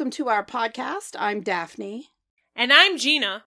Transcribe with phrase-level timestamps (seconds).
[0.00, 1.14] Welcome to our podcast.
[1.18, 2.08] I'm Daphne.
[2.56, 3.44] And I'm Gina.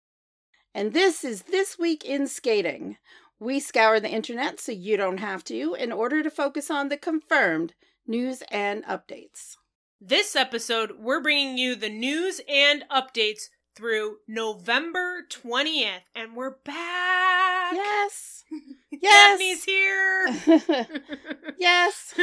[0.73, 2.97] And this is This Week in Skating.
[3.39, 6.97] We scour the internet so you don't have to in order to focus on the
[6.97, 7.75] confirmed
[8.07, 9.57] news and updates.
[10.01, 17.73] This episode, we're bringing you the news and updates through November 20th, and we're back.
[17.73, 18.38] Yes.
[19.01, 19.39] Yes.
[19.39, 20.89] Daphne's here.
[21.59, 22.13] yes.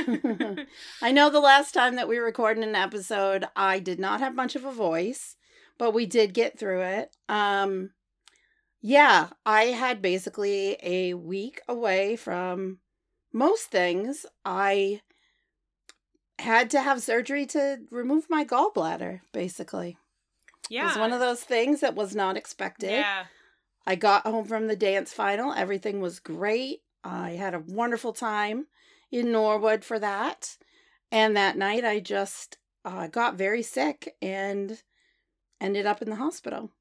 [1.00, 4.56] I know the last time that we recorded an episode, I did not have much
[4.56, 5.36] of a voice,
[5.78, 7.16] but we did get through it.
[7.28, 7.90] Um
[8.82, 12.78] yeah, I had basically a week away from
[13.32, 14.26] most things.
[14.44, 15.00] I
[16.38, 19.96] had to have surgery to remove my gallbladder, basically.
[20.68, 20.82] yeah.
[20.82, 22.90] It was one of those things that was not expected.
[22.90, 23.24] Yeah.
[23.86, 25.52] I got home from the dance final.
[25.52, 26.80] Everything was great.
[27.04, 28.66] I had a wonderful time
[29.12, 30.56] in Norwood for that.
[31.12, 34.82] And that night, I just uh, got very sick and
[35.60, 36.72] ended up in the hospital.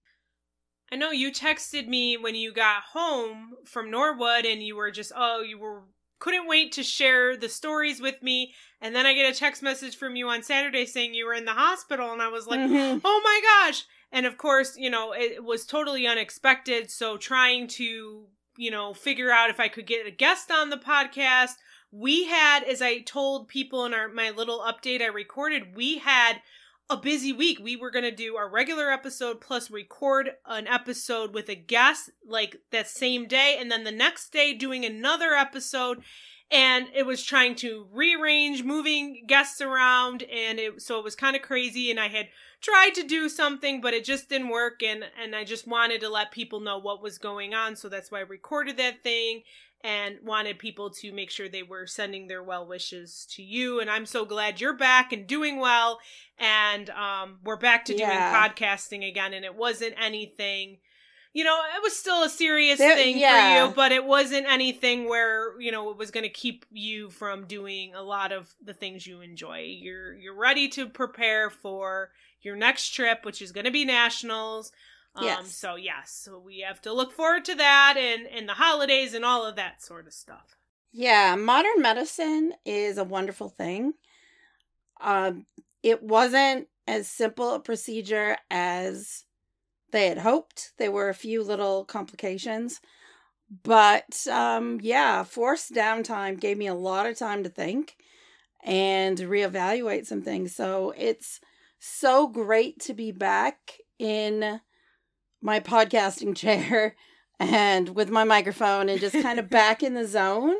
[0.91, 5.11] I know you texted me when you got home from Norwood and you were just,
[5.15, 5.83] oh, you were
[6.17, 8.53] couldn't wait to share the stories with me.
[8.81, 11.45] And then I get a text message from you on Saturday saying you were in
[11.45, 12.13] the hospital.
[12.13, 13.01] And I was like, Mhm.
[13.03, 13.83] oh my gosh.
[14.15, 16.89] And of course, you know, it was totally unexpected.
[16.89, 18.23] So trying to,
[18.55, 21.55] you know, figure out if I could get a guest on the podcast.
[21.91, 26.41] We had, as I told people in our my little update I recorded, we had
[26.89, 27.59] a busy week.
[27.61, 32.09] We were going to do our regular episode plus record an episode with a guest
[32.25, 36.03] like that same day and then the next day doing another episode
[36.51, 41.35] and it was trying to rearrange moving guests around and it so it was kind
[41.35, 42.27] of crazy and I had
[42.61, 46.09] tried to do something but it just didn't work and and I just wanted to
[46.09, 49.41] let people know what was going on so that's why I recorded that thing
[49.83, 53.89] and wanted people to make sure they were sending their well wishes to you and
[53.89, 55.99] I'm so glad you're back and doing well
[56.39, 58.49] and um we're back to doing Yeah.
[58.49, 60.77] podcasting again and it wasn't anything
[61.35, 63.65] you know it was still a serious There- thing yeah.
[63.65, 67.09] for you but it wasn't anything where you know it was going to keep you
[67.11, 72.11] from doing a lot of the things you enjoy you're you're ready to prepare for
[72.41, 74.71] your next trip which is going to be nationals
[75.17, 75.55] um, Yes.
[75.55, 79.23] so yes so we have to look forward to that and and the holidays and
[79.25, 80.55] all of that sort of stuff
[80.93, 83.93] Yeah, modern medicine is a wonderful thing.
[85.01, 85.45] Um,
[85.83, 89.25] it wasn't as simple a procedure as
[89.95, 90.73] they had hoped.
[90.77, 92.81] There were a few little complications,
[93.63, 97.95] but um, yeah, forced downtime gave me a lot of time to think
[98.61, 100.53] and reevaluate some things.
[100.53, 101.39] So it's
[101.79, 104.59] so great to be back in
[105.41, 106.97] my podcasting chair
[107.39, 110.55] and with my microphone and just kind of back in the zone.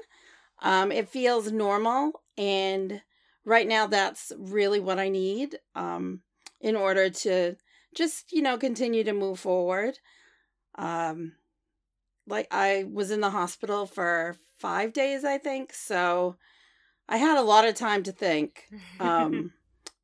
[0.62, 3.02] Um, it feels normal, and
[3.44, 6.22] right now that's really what I need um,
[6.62, 7.58] in order to
[7.96, 9.98] just you know continue to move forward.
[10.78, 11.34] Um,
[12.28, 16.36] like I was in the hospital for five days, I think, so
[17.08, 18.66] I had a lot of time to think.
[18.98, 19.52] Um,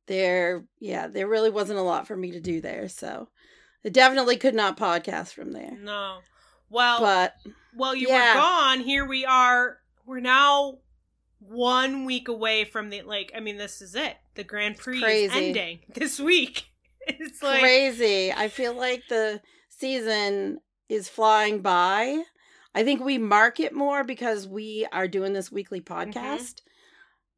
[0.06, 3.28] there, yeah, there really wasn't a lot for me to do there, so
[3.84, 5.78] I definitely could not podcast from there.
[5.78, 6.18] no
[6.68, 7.34] well But
[7.74, 8.34] Well, you Yeah.
[8.34, 8.80] were gone.
[8.80, 9.78] Here we are.
[10.04, 10.78] We're now
[11.38, 13.32] one week away from the like.
[13.34, 14.16] I mean, this is it.
[14.34, 16.66] The Grand Prix is ending this week.
[17.20, 18.32] It's like crazy.
[18.32, 20.58] I feel like the season
[20.88, 22.22] is flying by.
[22.74, 26.60] I think we mark it more because we are doing this weekly podcast.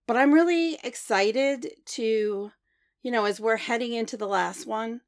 [0.06, 2.50] But I'm really excited to,
[3.02, 5.00] you know, as we're heading into the last one,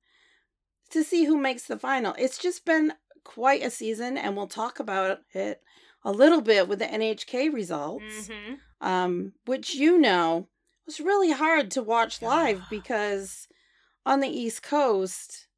[0.91, 2.15] to see who makes the final.
[2.19, 2.95] It's just been
[3.25, 5.61] quite a season, and we'll talk about it
[6.05, 8.59] a little bit with the NHK results Mhm.
[8.81, 10.49] um, which you know
[10.87, 13.46] was really hard to watch live because
[14.07, 15.49] on the East Coast,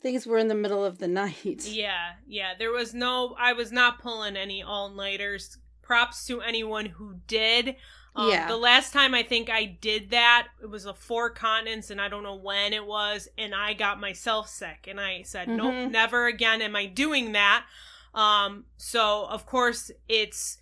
[0.00, 1.66] things were in the middle of the night.
[1.66, 2.52] Yeah, yeah.
[2.56, 3.34] There was no.
[3.38, 5.58] I was not pulling any all nighters.
[5.82, 7.74] Props to anyone who did.
[8.14, 8.46] Um, Yeah.
[8.46, 12.08] The last time I think I did that, it was a four continents, and I
[12.08, 15.90] don't know when it was, and I got myself sick, and I said, nope, Mhm.
[15.90, 17.64] never again am I doing that.
[18.14, 20.58] Um, so of course it's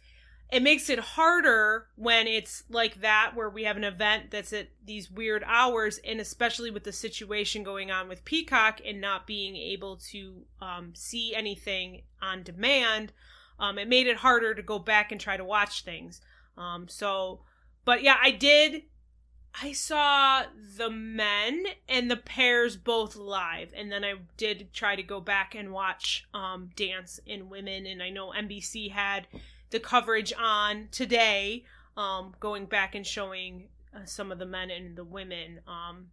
[0.50, 4.68] it makes it harder when it's like that where we have an event that's at
[4.84, 9.56] these weird hours and especially with the situation going on with peacock and not being
[9.56, 13.12] able to um, see anything on demand
[13.58, 16.20] um, it made it harder to go back and try to watch things.
[16.58, 17.40] Um, so
[17.86, 18.82] but yeah i did
[19.62, 20.42] i saw
[20.76, 25.54] the men and the pairs both live and then i did try to go back
[25.54, 29.26] and watch um, dance in women and i know nbc had
[29.70, 31.64] the coverage on today,
[31.96, 35.60] um, going back and showing uh, some of the men and the women.
[35.66, 36.08] Um,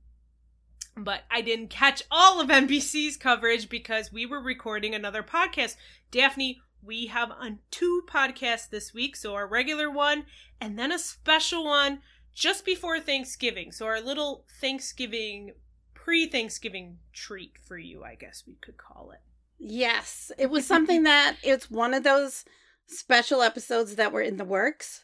[0.95, 5.75] But I didn't catch all of NBC's coverage because we were recording another podcast.
[6.11, 9.15] Daphne, we have on two podcasts this week.
[9.15, 10.25] So our regular one
[10.61, 12.01] and then a special one
[12.33, 13.71] just before Thanksgiving.
[13.71, 15.53] So our little Thanksgiving,
[15.94, 19.21] pre Thanksgiving treat for you, I guess we could call it.
[19.59, 20.31] Yes.
[20.38, 22.45] It was something that it's one of those
[22.88, 25.03] special episodes that were in the works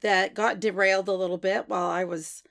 [0.00, 2.42] that got derailed a little bit while I was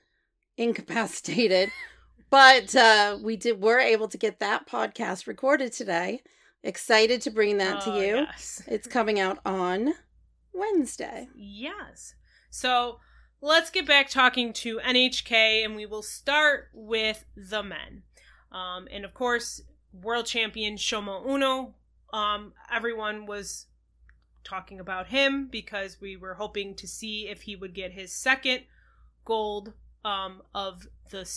[0.56, 1.70] incapacitated.
[2.30, 6.22] but uh, we did were able to get that podcast recorded today.
[6.62, 8.16] Excited to bring that Oh, to you.
[8.16, 8.62] Yes.
[8.66, 9.94] It's coming out on
[10.52, 11.28] Wednesday.
[11.34, 12.14] Yes.
[12.50, 13.00] So
[13.40, 18.04] let's get back talking to NHK, and we will start with the men.
[18.52, 19.60] Um, and of course,
[19.92, 21.74] world champion Shoma Uno.
[22.12, 23.66] Um, everyone was
[24.44, 28.62] talking about him because we were hoping to see if he would get his second
[29.24, 29.72] gold
[30.04, 31.28] um, of the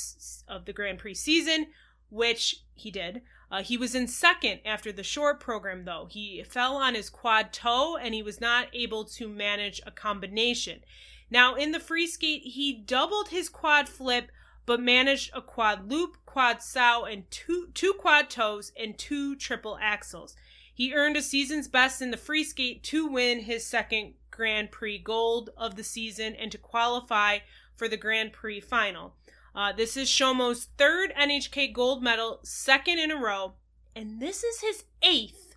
[0.48, 1.68] of the Grand Prix season,
[2.10, 3.22] which he did.
[3.52, 6.08] Uh, he was in second after the short program, though.
[6.10, 10.82] He fell on his quad toe and he was not able to manage a combination.
[11.30, 14.32] Now, in the free skate, he doubled his quad flip,
[14.66, 19.78] but managed a quad loop, quad sow, and two, two quad toes and two triple
[19.82, 20.36] axels.
[20.76, 24.98] He earned a season's best in the free skate to win his second Grand Prix
[24.98, 27.40] gold of the season and to qualify
[27.78, 29.16] for the Grand Prix final.
[29.56, 33.54] Uh, this is Shoma's third NHK gold medal, second in a row,
[33.96, 35.56] and this is his eighth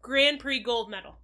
[0.00, 1.16] Grand Prix gold medal.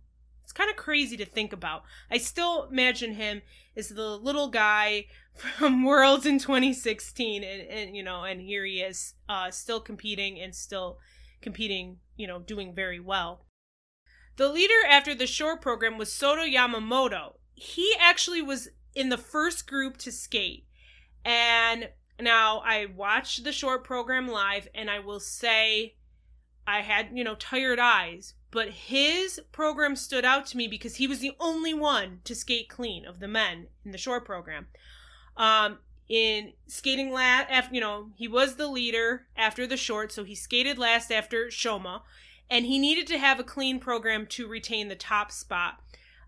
[0.45, 1.85] It's kind of crazy to think about.
[2.11, 3.41] I still imagine him
[3.75, 8.83] as the little guy from Worlds in 2016, and, and you know, and here he
[8.83, 10.99] is, uh, still competing and still
[11.41, 13.47] competing, you know, doing very well.
[14.37, 17.35] The leader after the short program was Sota Yamamoto.
[17.55, 20.67] He actually was in the first group to skate.
[21.25, 25.97] And now I watched the short program live and I will say
[26.67, 31.07] I had, you know, tired eyes, but his program stood out to me because he
[31.07, 34.69] was the only one to skate clean of the men in the short program.
[35.37, 35.79] Um
[36.11, 40.35] in skating last after you know, he was the leader after the short, so he
[40.35, 42.03] skated last after Shoma
[42.51, 45.81] and he needed to have a clean program to retain the top spot.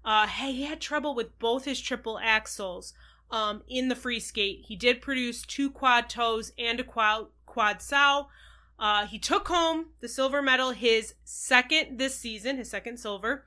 [0.05, 2.94] Uh, he had trouble with both his triple axles
[3.31, 4.64] um, in the free skate.
[4.67, 8.29] He did produce two quad toes and a quad, quad sow.
[8.79, 13.44] Uh, he took home the silver medal, his second this season, his second silver.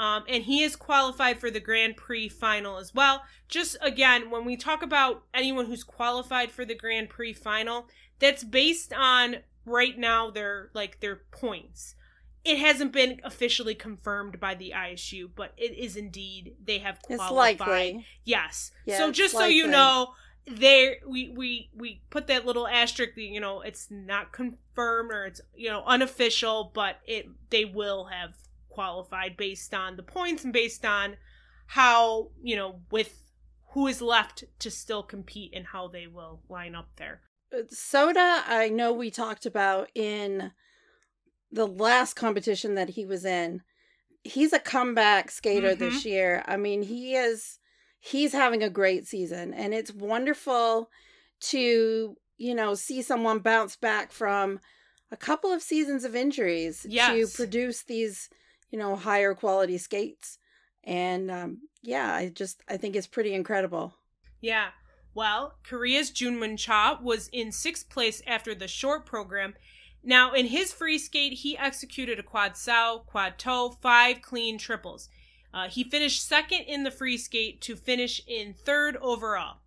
[0.00, 3.22] Um, and he is qualified for the Grand Prix final as well.
[3.48, 7.86] Just again, when we talk about anyone who's qualified for the Grand Prix final,
[8.18, 9.36] that's based on
[9.66, 11.94] right now their like their points
[12.44, 17.18] it hasn't been officially confirmed by the ISU, but it is indeed they have It's
[17.18, 17.60] qualified.
[17.60, 18.06] likely.
[18.24, 18.70] Yes.
[18.86, 20.14] Yeah, so just so you know,
[20.46, 23.14] there we we we put that little asterisk.
[23.14, 28.06] that, You know, it's not confirmed or it's you know unofficial, but it they will
[28.06, 28.30] have
[28.80, 31.18] qualified based on the points and based on
[31.66, 33.30] how you know with
[33.72, 37.20] who is left to still compete and how they will line up there.
[37.54, 40.52] Uh, Sota, I know we talked about in
[41.52, 43.60] the last competition that he was in.
[44.24, 46.08] He's a comeback skater this mm-hmm.
[46.08, 46.44] year.
[46.46, 47.58] I mean, he is
[47.98, 50.88] he's having a great season and it's wonderful
[51.40, 54.58] to, you know, see someone bounce back from
[55.12, 57.32] a couple of seasons of injuries Yes.
[57.32, 58.30] to produce these,
[58.70, 60.38] you know, higher quality skates.
[60.84, 63.94] And um yeah, I just I think it's pretty incredible.
[64.40, 64.68] Yeah.
[65.14, 69.54] Well, Korea's Junhwan Cha was in sixth place after the short program.
[70.02, 75.08] Now, in his free skate, he executed a quad sow, quad toe, five clean triples.
[75.52, 79.58] Uh, he finished second in the free skate to finish in third overall.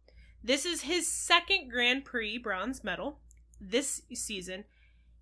[0.43, 3.19] This is his second Grand Prix bronze medal
[3.59, 4.63] this season,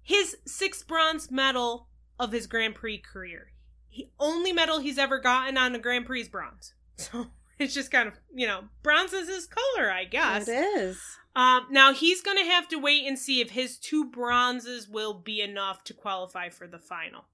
[0.02, 1.88] his sixth bronze medal
[2.20, 3.52] of his Grand Prix career.
[3.92, 6.74] He only medal he's ever gotten on a Grand Prix is bronze.
[6.98, 10.48] So it's just kind of you know bronze is his color, I guess.
[10.48, 11.02] It is.
[11.36, 15.14] Um, now he's going to have to wait and see if his two bronzes will
[15.14, 17.26] be enough to qualify for the final.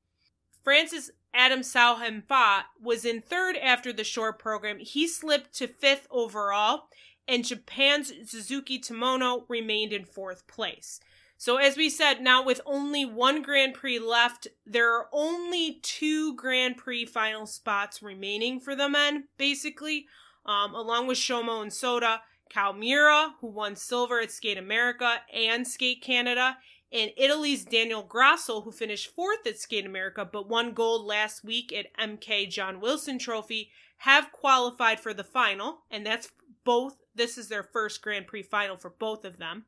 [0.63, 4.79] France's Adam Siao Him Fa was in third after the short program.
[4.79, 6.89] He slipped to fifth overall,
[7.27, 10.99] and Japan's Kazuki Tomono remained in fourth place.
[11.37, 16.35] So, as we said, now with only one Grand Prix left, there are only two
[16.35, 20.07] Grand Prix final spots remaining for the men, basically,
[20.45, 22.19] um, along with Shoma and Sota.
[22.49, 26.57] Calmira, who won silver at Skate America and Skate Canada,
[26.91, 31.73] and Italy's Daniel Grassl, who finished fourth at Skate America but won gold last week
[31.73, 36.29] at MK John Wilson Trophy, have qualified for the final, and that's
[36.63, 36.95] both.
[37.15, 39.65] This is their first Grand Prix final for both of them.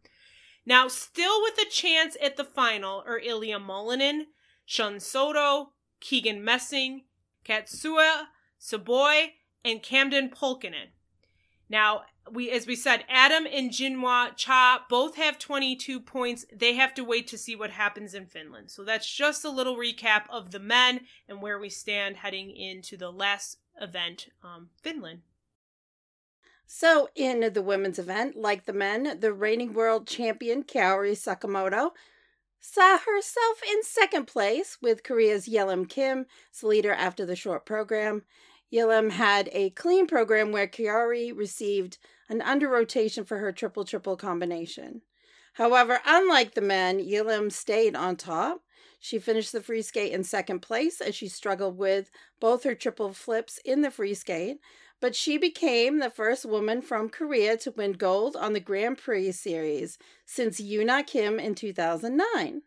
[0.66, 4.28] Now, still with a chance at the final are Ilia Malinin,
[4.66, 7.06] Shun Sato, Keegan Messing,
[7.46, 8.26] Tatsuya
[8.60, 9.32] Tsuboi,
[9.64, 10.92] and Camden Pulkinen.
[11.70, 16.46] Now, we as we said, Adam and Junhwan Cha both have 22 points.
[16.54, 18.72] They have to wait to see what happens in Finland.
[18.72, 22.98] So that's just a little recap of the men and where we stand heading into
[22.98, 25.22] the last event, um, Finland.
[26.72, 31.94] So, in the women's event, like the men, the reigning world champion Kaori Sakamoto
[32.60, 38.22] saw herself in second place with Korea's Yelim Kim as leader after the short program.
[38.72, 41.98] Yelim had a clean program where Kaori received
[42.30, 45.02] an under rotation for her triple triple combination.
[45.54, 48.62] However, unlike the men, Yelim stayed on top.
[49.00, 53.12] She finished the free skate in second place as she struggled with both her triple
[53.12, 54.60] flips in the free skate,
[55.02, 59.32] but she became the first woman from Korea to win gold on the Grand Prix
[59.32, 62.62] series since Yuna Kim in 2009.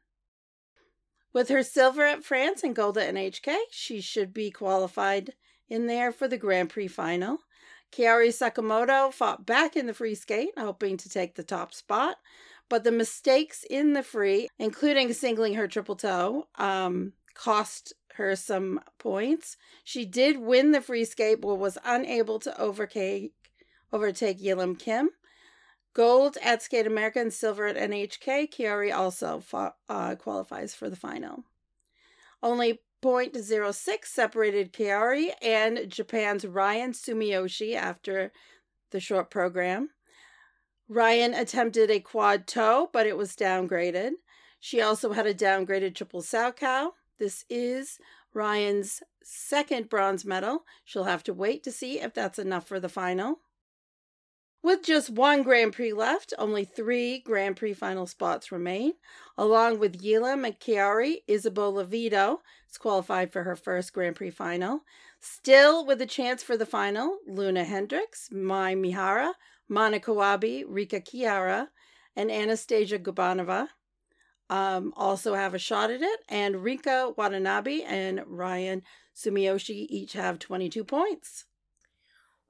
[1.32, 5.34] With her silver at France and gold at NHK, she should be qualified
[5.68, 7.38] in there for the Grand Prix final.
[7.90, 12.16] Kaori Sakamoto fought back in the free skate, hoping to take the top spot,
[12.68, 18.80] but the mistakes in the free, including singling her triple toe, um, cost her some
[18.98, 19.56] points.
[19.84, 23.32] She did win the free skate, but was unable to overtake,
[23.92, 25.10] overtake Yelim Kim.
[25.94, 28.48] Gold at Skate America and silver at NHK.
[28.50, 29.42] Kaori also
[29.88, 31.44] uh, qualifies for the final.
[32.42, 38.32] Only 0.06 separated Kaori and Japan's Rion Sumiyoshi after
[38.90, 39.90] the short program.
[40.88, 44.12] Rion attempted a quad toe, but it was downgraded.
[44.60, 46.92] She also had a downgraded triple Salchow.
[47.22, 48.00] This is
[48.34, 50.64] Rion's second bronze medal.
[50.84, 53.42] She'll have to wait to see if that's enough for the final.
[54.60, 58.94] With just one Grand Prix left, only three Grand Prix final spots remain.
[59.38, 62.38] Along with Yelim and Kaori, Isabeau Levito
[62.68, 64.80] is qualified for her first Grand Prix final.
[65.20, 69.34] Still with a chance for the final, Loena Hendrickx, Mai Mihara,
[69.68, 71.68] Monica Wabi, Rika Chiara,
[72.16, 73.68] and Anastasia Gubanova
[74.52, 76.20] um, also have a shot at it.
[76.28, 78.82] And Rinka Watanabe and Rion
[79.16, 81.46] Sumiyoshi each have 22 points.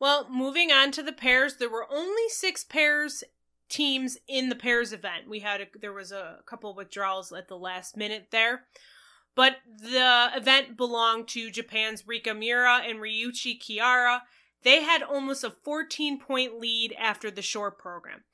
[0.00, 3.23] Well, moving on to the pairs, there were only six pairs
[3.68, 5.28] teams in the pairs event.
[5.28, 8.64] We had a, there was a couple withdrawals at the last minute there.
[9.37, 14.23] But the event belonged to Japan's Riku Miura and Ryuichi Kihara.
[14.64, 18.25] They had almost a 14 point lead after the short program.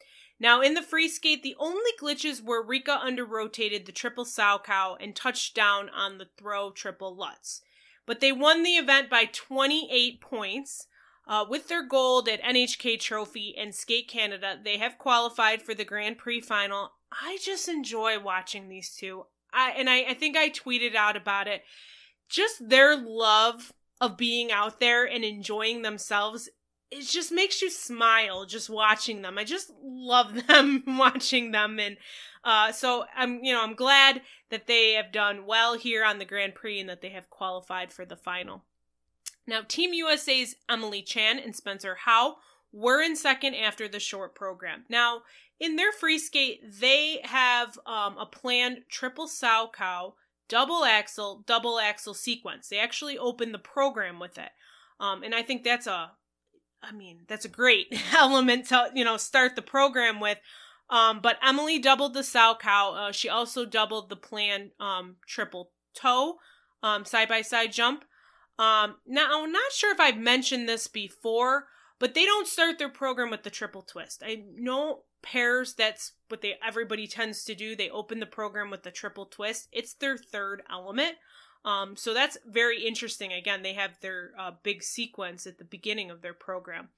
[0.40, 4.96] Now, in the free skate, the only glitches were Riku under rotated the triple Salchow
[5.00, 7.62] and touched down on the throw triple Lutz.
[8.06, 10.86] But they won the event by 28 points.
[11.26, 15.84] Uh, with their gold at NHK Trophy and Skate Canada, they have qualified for the
[15.84, 16.92] Grand Prix final.
[17.12, 19.26] I just enjoy watching these two.
[19.52, 21.64] I and I, I think I tweeted out about it.
[22.30, 26.48] Just their love of being out there and enjoying themselves
[26.90, 29.38] it just makes you smile just watching them.
[29.38, 31.96] I just love them watching them and
[32.44, 36.24] uh, so I'm you know I'm glad that they have done well here on the
[36.24, 38.64] Grand Prix and that they have qualified for the final.
[39.46, 42.36] Now, Team USA's Emily Chan and Spencer Howe
[42.70, 44.84] were in second after the short program.
[44.88, 45.22] Now,
[45.58, 50.12] in their free skate, they have um, a planned triple Salchow,
[50.48, 52.68] double axel, double axel sequence.
[52.68, 54.50] They actually opened the program with it.
[55.00, 56.12] Um, and I think that's a,
[56.82, 60.38] I mean, that's a great element to, you know, start the program with.
[60.90, 63.08] Um, but Emily doubled the Salchow.
[63.08, 66.36] Uh, she also doubled the planned um, triple toe,
[66.82, 68.04] um, side by side jump.
[68.58, 71.66] Um, now I'm not sure if I've mentioned this before,
[71.98, 74.22] but they don't start their program with the triple twist.
[74.24, 77.76] I know pairs that's what they everybody tends to do.
[77.76, 79.68] They open the program with the triple twist.
[79.72, 81.14] It's their third element.
[81.64, 83.32] Um, so that's very interesting.
[83.32, 86.88] Again, they have their uh, big sequence at the beginning of their program.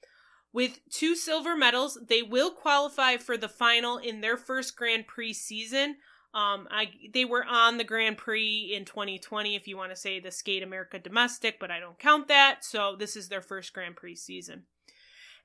[0.52, 5.34] With two silver medals, they will qualify for the final in their first Grand Prix
[5.34, 5.96] season.
[6.32, 10.20] Um, I they were on the Grand Prix in 2020, if you want to say
[10.20, 12.64] the Skate America domestic, but I don't count that.
[12.64, 14.64] So this is their first Grand Prix season.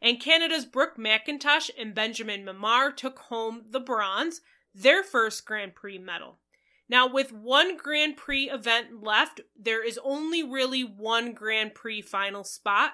[0.02, 4.42] And Canada's Brooke McIntosh and Benjamin Mimar took home the bronze,
[4.74, 6.40] their first Grand Prix medal.
[6.88, 12.44] Now, with one Grand Prix event left, there is only really one Grand Prix final
[12.44, 12.92] spot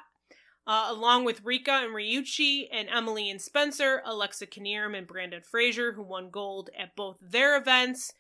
[0.68, 5.94] uh, along with Riku and Ryuichi and Emily and Spencer, Alexa Knierim and Brandon Frazier,
[5.94, 8.14] who won gold at both their events,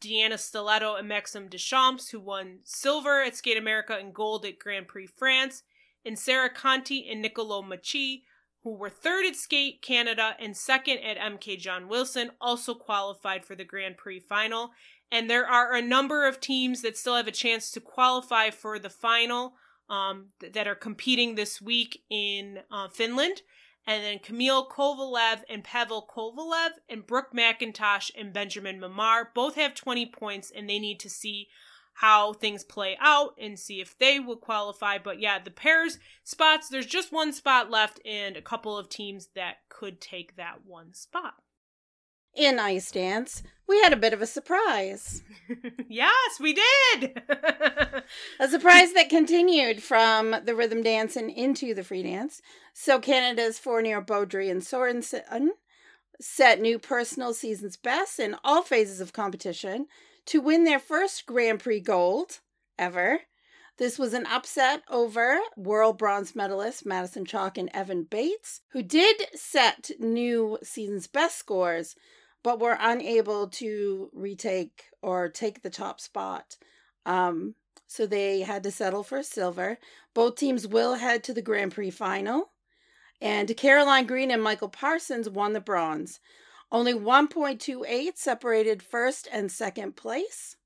[0.00, 4.88] Deanna Stellato and Maxim Deschamps, who won silver at Skate America and gold at Grand
[4.88, 5.62] Prix France,
[6.04, 8.22] and Sarah Conti and Nicolo Macii,
[8.64, 13.54] who were third at Skate Canada and second at MK John Wilson, also qualified for
[13.54, 14.72] the Grand Prix final.
[15.14, 18.80] And there are a number of teams that still have a chance to qualify for
[18.80, 19.54] the final
[19.88, 23.42] um, th- that are competing this week in uh, Finland.
[23.86, 29.76] And then Camille Kovalev and Pavel Kovalev and Brooke McIntosh and Benjamin Mimar both have
[29.76, 31.46] 20 points and they need to see
[31.98, 34.98] how things play out and see if they will qualify.
[34.98, 39.28] But yeah, the pairs spots, there's just one spot left and a couple of teams
[39.36, 41.34] that could take that one spot.
[42.34, 45.22] In ice dance, we had a bit of a surprise.
[45.88, 47.22] yes, we did.
[48.40, 52.42] a surprise that continued from the rhythm dance and into the free dance.
[52.72, 55.50] So Canada's Fournier Beaudry and Sorensen
[56.20, 59.86] set new personal season's best in all phases of competition
[60.26, 62.40] to win their first Grand Prix gold
[62.78, 63.20] ever.
[63.76, 69.22] This was an upset over world bronze medalist Madison Chock and Evan Bates, who did
[69.34, 71.96] set new season's best scores,
[72.44, 76.56] but were unable to retake or take the top spot.
[77.04, 77.56] Um,
[77.88, 79.78] so they had to settle for silver.
[80.14, 82.50] Both teams will head to the Grand Prix final.
[83.20, 86.20] And Caroline Green and Michael Parsons won the bronze.
[86.70, 90.56] Only 1.28 separated first and second place.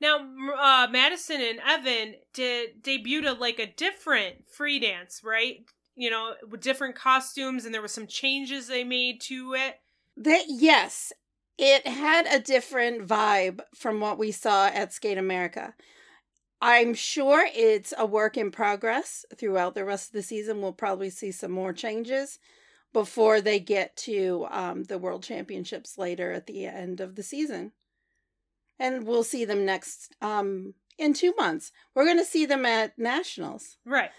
[0.00, 5.64] Now, uh, Madison and Evan did debuted a, like a different free dance, right?
[5.94, 9.80] You know, with different costumes, and there was some changes they made to it.
[10.16, 11.12] That yes,
[11.58, 15.74] it had a different vibe from what we saw at Skate America.
[16.60, 20.62] I'm sure it's a work in progress throughout the rest of the season.
[20.62, 22.38] We'll probably see some more changes
[22.92, 27.72] before they get to um, the World Championships later at the end of the season.
[28.78, 31.72] And we'll see them next um, in two months.
[31.94, 33.76] We're going to see them at Nationals.
[33.84, 34.10] Right, right.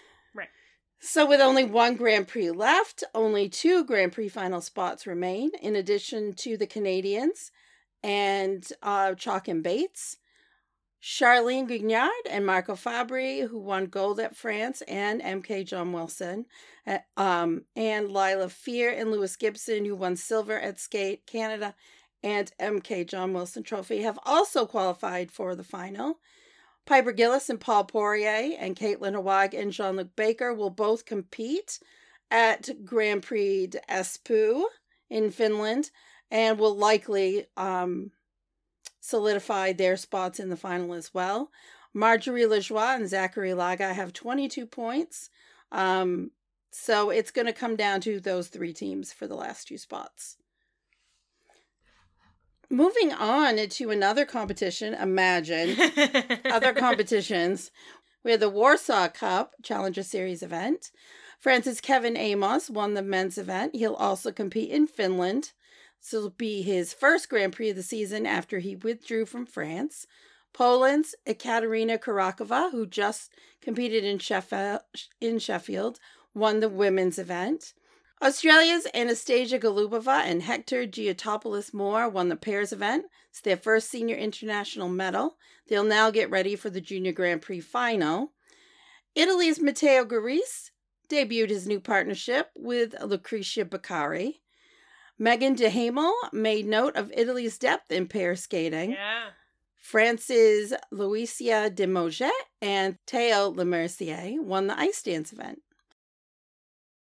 [1.00, 5.76] So, with only one Grand Prix left, only two Grand Prix final spots remain, in
[5.76, 7.52] addition to the Canadians
[8.02, 10.16] and uh, Chock and Bates.
[11.00, 16.46] Charlene Guignard and Marco Fabbri, who won gold at France, and MK John Wilson,
[16.86, 21.76] uh, um, and Lila Fear and Lewis Gibson, who won silver at Skate Canada
[22.24, 26.18] and MK John Wilson Trophy, have also qualified for the final.
[26.88, 31.80] Piper Gilles and Paul Poirier and Kaitlin Hawayek and Jean Luc Baker will both compete
[32.30, 34.66] at Grand Prix d'Espoo
[35.10, 35.90] in Finland
[36.30, 38.12] and will likely um,
[39.00, 41.50] solidify their spots in the final as well.
[41.92, 45.28] Marjorie Lajoie and Zachary Lagha have 22 points.
[45.70, 46.30] Um,
[46.70, 50.38] so it's going to come down to those three teams for the last two spots.
[52.70, 55.76] Moving on to another competition, imagine
[56.44, 57.70] other competitions.
[58.22, 60.90] We had the Warsaw Cup Challenger Series event.
[61.38, 63.74] France's Kevin Aymoz won the men's event.
[63.74, 65.52] He'll also compete in Finland.
[66.00, 70.06] This will be his first Grand Prix of the season after he withdrew from France.
[70.52, 74.80] Poland's Ekaterina Kurakova, who just competed in Sheffield,
[75.20, 75.98] in Sheffield,
[76.34, 77.72] won the women's event.
[78.20, 83.06] Australia's Anastasia Golubova and Hector Giotopoulos Moore won the pairs event.
[83.30, 85.36] It's their first senior international medal.
[85.68, 88.32] They'll now get ready for the Junior Grand Prix final.
[89.14, 90.70] Italy's Matteo Guarise
[91.08, 94.40] debuted his new partnership with Lucrezia Beccari.
[95.18, 98.92] Meagan Duhamel made note of Italy's depth in pair skating.
[98.92, 99.30] Yeah.
[99.76, 105.62] France's Loïcia Demougeot and Theo Lemercier won the ice dance event.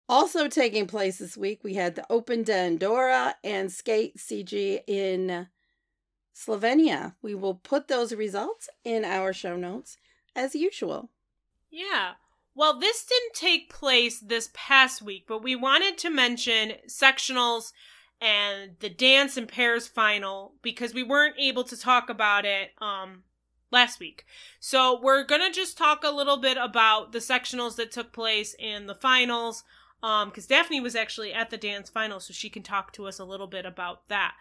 [0.09, 5.47] Also taking place this week, we had the Open de Andorra and Skate Celje in
[6.35, 7.15] Slovenia.
[7.21, 9.97] We will put those results in our show notes
[10.35, 11.09] as usual.
[11.71, 12.13] Yeah.
[12.55, 17.71] Well, this didn't take place this past week, but we wanted to mention sectionals
[18.21, 23.23] and the dance and pairs final because we weren't able to talk about it um
[23.71, 24.23] last week.
[24.59, 28.55] So we're going to just talk a little bit about the sectionals that took place
[28.61, 29.63] and the finals
[30.03, 33.17] um cuz Daphne was actually at the dance final so she can talk to us
[33.17, 34.35] a little bit about that.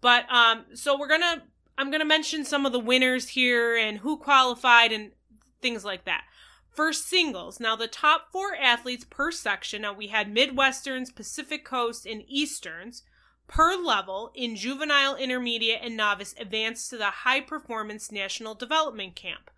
[0.00, 1.42] But um so we're to
[1.78, 5.12] I'm to mention some of the winners here and who qualified and
[5.60, 6.24] things like that.
[6.70, 12.04] First singles, now the top 4 athletes per section, now we had Midwesterns, Pacific Coast
[12.06, 13.02] and Easterns
[13.46, 19.50] per level in juvenile, intermediate, and novice advanced to the high performance national development camp.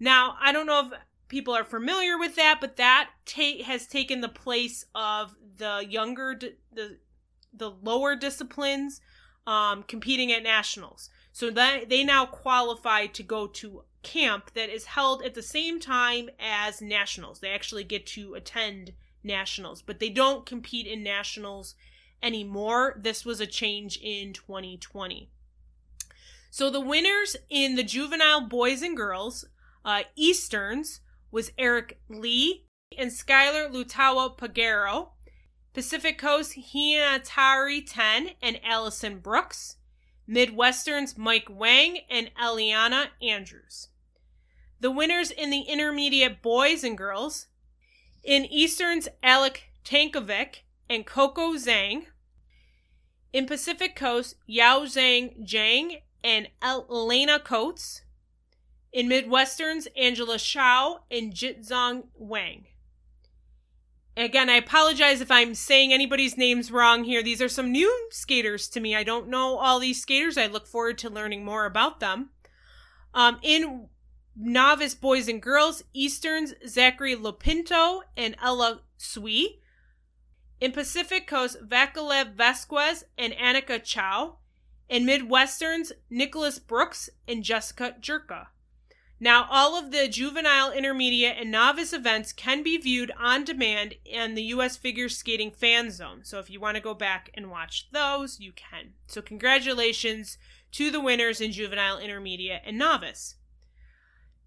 [0.00, 4.20] Now, I don't know if people are familiar with that, but that ta- has taken
[4.20, 6.98] the place of the younger, di- the
[7.56, 9.00] the lower disciplines
[9.46, 11.10] um, competing at nationals.
[11.32, 15.80] So that they now qualify to go to camp that is held at the same
[15.80, 17.40] time as nationals.
[17.40, 21.74] They actually get to attend nationals, but they don't compete in nationals
[22.22, 23.00] anymore.
[23.02, 25.30] This was a change in 2020.
[26.50, 29.44] So the winners in the juvenile boys and girls
[29.84, 31.00] uh, Easterns
[31.34, 32.64] was Eric Lee
[32.96, 35.08] and Skylar Lutawa Pagero.
[35.72, 39.74] Pacific Coast Hinatari 10 and Allison Brooks.
[40.30, 43.88] Midwesterns Mike Wang and Eliana Andrews.
[44.78, 47.48] The winners in the intermediate boys and girls.
[48.22, 52.04] In Easterns, Alec Tankovic and Coco Zhang.
[53.32, 58.03] In Pacific Coast, Yao Zhang Zhang and Elena Coates.
[58.94, 62.66] In Midwesterns, Angela Shao and Jitzong Wang.
[64.16, 67.20] Again, I apologize if I'm saying anybody's names wrong here.
[67.20, 68.94] These are some new skaters to me.
[68.94, 70.38] I don't know all these skaters.
[70.38, 72.30] I look forward to learning more about them.
[73.12, 73.88] Um, in
[74.36, 79.58] novice boys and girls, Easterns, Zachary Lopinto and Ella Sui.
[80.60, 84.36] In Pacific Coast, Vakalev Vasquez and Annika Chow.
[84.88, 88.46] In Midwesterns, Nicholas Brooks and Jessica Jerka.
[89.20, 94.34] Now, all of the juvenile, intermediate, and novice events can be viewed on demand in
[94.34, 94.76] the U.S.
[94.76, 96.20] Figure Skating Fan Zone.
[96.24, 98.94] So, if you want to go back and watch those, you can.
[99.06, 100.36] So, congratulations
[100.72, 103.36] to the winners in juvenile, intermediate, and novice.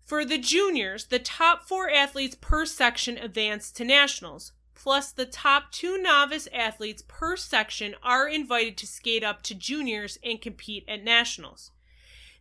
[0.03, 5.71] For the juniors, the top four athletes per section advance to nationals, plus the top
[5.71, 11.03] two novice athletes per section are invited to skate up to juniors and compete at
[11.03, 11.71] nationals.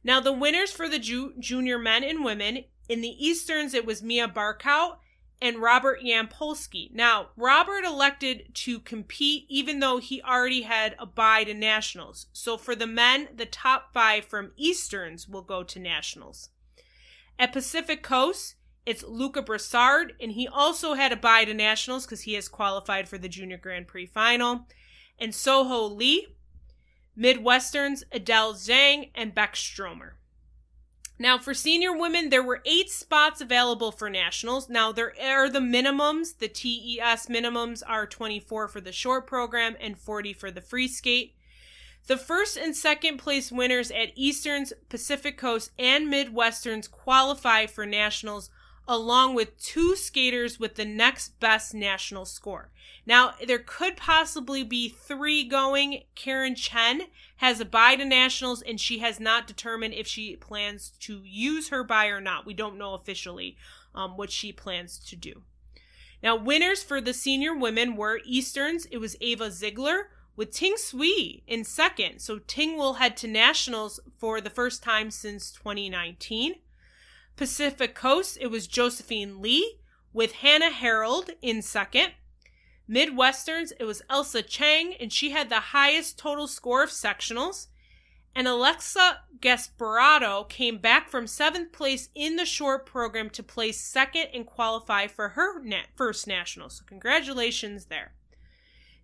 [0.07, 4.05] Now, the winners for the ju- junior men and women in the Easterns, it was
[4.05, 4.99] Mia Barkow
[5.43, 6.95] and Robert Yampolsky.
[6.95, 12.27] Now, Robert elected to compete even though he already had a bye to nationals.
[12.33, 16.51] So for the men, the top five from Easterns will go to nationals.
[17.37, 18.55] At Pacific Coast,
[18.87, 23.09] it's Luca Broussard, and he also had a bye to nationals because he has qualified
[23.09, 24.69] for the Junior Grand Prix final.
[25.19, 26.29] And Soho Lee,
[27.19, 30.17] Midwesterns, Adele Zhang, and Beck Stromer.
[31.19, 34.69] Now, for senior women, there were eight spots available for nationals.
[34.69, 36.37] Now, there are the minimums.
[36.39, 41.35] The TES minimums are 24 for the short program and 40 for the free skate.
[42.07, 48.51] The first and second place winners at Easterns, Pacific Coast, and Midwesterns qualify for nationals
[48.89, 52.71] along with two skaters with the next best national score.
[53.05, 56.03] Now, there could possibly be three going.
[56.15, 57.03] Karen Chen
[57.37, 61.69] has a bye to nationals, and she has not determined if she plans to use
[61.69, 62.47] her bye or not.
[62.47, 63.57] We don't know officially
[63.95, 65.43] um, what she plans to do.
[66.23, 68.87] Now, winners for the senior women were Easterns.
[68.87, 72.21] It was Ava Ziegler with Ting Sui in second.
[72.21, 76.57] So Ting will head to nationals for the first time since 2019.
[77.37, 79.79] Pacific Coast, it was Josephine Lee
[80.13, 82.13] with Hannah Harold in second.
[82.89, 87.67] Midwesterns, it was Elsa Chang, and she had the highest total score of sectionals.
[88.35, 94.29] And Alexa Gasparado came back from seventh place in the short program to place second
[94.33, 95.63] and qualify for her
[95.95, 96.71] first national.
[96.71, 98.13] So, congratulations there.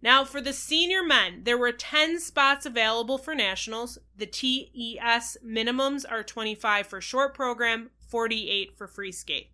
[0.02, 3.98] Now, for the senior men, there were 10 spots available for nationals.
[4.16, 9.50] The TES minimums are 25 for short program, 48 for free skate.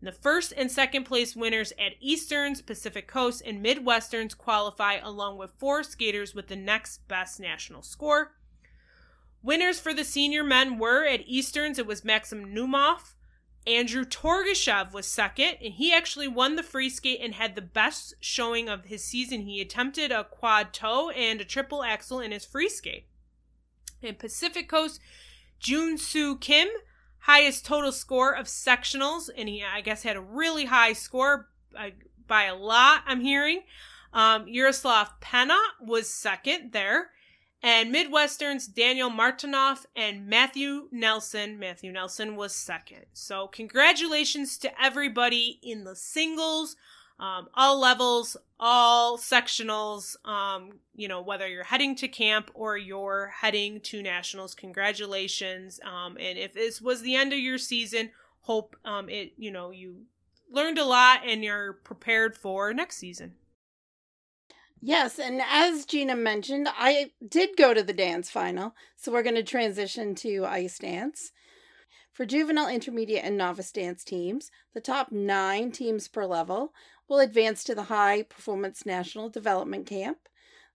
[0.00, 5.38] And the first and second place winners at Easterns, Pacific Coast, and Midwesterns qualify along
[5.38, 8.32] with four skaters with the next best national score.
[9.40, 13.14] Winners for the senior men were at Easterns, it was Maxim Naumov.
[13.66, 18.14] Andrew Torgashev was second, and he actually won the free skate and had the best
[18.20, 19.42] showing of his season.
[19.42, 23.06] He attempted a quad toe and a triple axel in his free skate.
[24.00, 25.00] In Pacific Coast,
[25.60, 26.68] Jun Soo Kim
[27.22, 31.92] highest total score of sectionals, and he, I guess, had a really high score by,
[32.26, 33.62] by a lot, I'm hearing.
[34.12, 37.10] Um, Yaroslav Penna was second there.
[37.62, 41.58] And Midwestern's Daniel Martinoff and Matthew Nelson.
[41.58, 43.06] Matthew Nelson was second.
[43.12, 46.76] So, congratulations to everybody in the singles
[47.22, 53.28] um, all levels, all sectionals, um, you know, whether you're heading to camp or you're
[53.28, 55.78] heading to nationals, congratulations.
[55.84, 59.70] Um, and if this was the end of your season, hope um, it, you know,
[59.70, 60.02] you
[60.50, 63.34] learned a lot and you're prepared for next season.
[64.84, 69.36] Yes, and as Gina mentioned, I did go to the dance final, so we're going
[69.36, 71.30] to transition to ice dance.
[72.12, 76.74] For juvenile, intermediate, and novice dance teams, the top nine teams per level
[77.08, 80.18] will advance to the High Performance National Development Camp.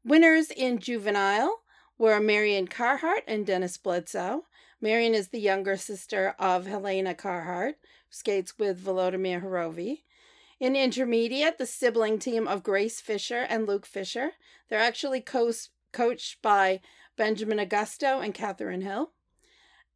[0.05, 1.63] Winners in juvenile
[1.97, 4.45] were Marion Carhart and Dennis Bledsoe.
[4.79, 10.03] Marion is the younger sister of Helena Carhart, who skates with Volodymyr Hrovi.
[10.59, 14.31] In intermediate, the sibling team of Grace Fisher and Luke Fisher.
[14.69, 15.51] They're actually co-
[15.91, 16.81] coached by
[17.15, 19.11] Benjamin Agosto and Catherine Hill.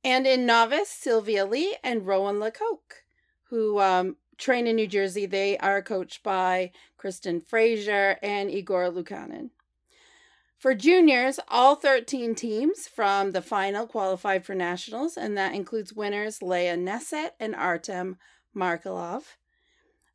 [0.04, 3.04] And in novice, Sylvia Lee and Rowan Lecoq,
[3.50, 5.26] who um, train in New Jersey.
[5.26, 9.52] They are coached by Kristen Frazier and Igor Lukanin.
[10.58, 16.44] For juniors, all 13 teams from the final qualified for nationals, and that includes winners
[16.44, 18.18] Leah Nesset and Artem
[18.56, 19.38] Markelov.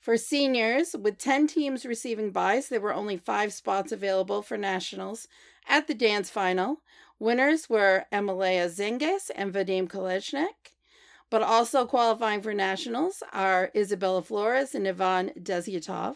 [0.06, 5.26] For seniors, with 10 teams receiving byes, there were only five spots available for nationals
[5.68, 6.82] at the dance final.
[7.18, 10.74] Winners were Emilea Zingas and Vadim Kolesnik.
[11.28, 16.14] But also qualifying for nationals are Isabella Flores and Ivan Desyatov,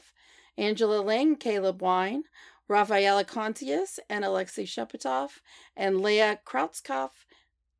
[0.56, 2.22] Angela Ling, Caleb Wein,
[2.68, 5.40] Rafaela Contius and Alexei Shepetov,
[5.76, 7.26] and Leah Krautskopf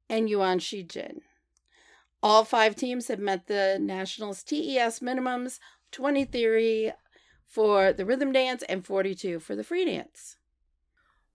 [0.08, 1.20] and Yuan Shijin.
[2.20, 5.60] All five teams have met the Nationals TES minimums
[5.92, 6.92] 23
[7.46, 10.36] for the rhythm dance and 42 for the free dance.